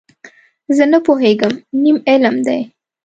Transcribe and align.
زه 0.75 0.83
نه 0.91 0.99
پوهېږم، 1.05 1.53
نیم 1.81 1.97
علم 2.09 2.35
دی. 2.45 2.59